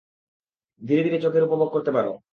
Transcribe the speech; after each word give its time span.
ধীরে-ধীরে 0.81 1.17
চেখে 1.21 1.37
এর 1.37 1.43
উপভোগ 1.43 1.69
করতে 1.71 1.91
পারো। 1.91 2.11